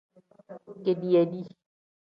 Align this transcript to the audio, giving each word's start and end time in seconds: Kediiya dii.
Kediiya 0.83 1.23
dii. 1.31 1.47